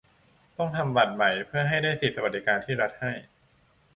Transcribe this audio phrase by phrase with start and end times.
[0.57, 3.11] ต้องทำบัตรใหม่เพื่อให้ได้สิทธิ์สวัสดิการที่รัฐจัดให้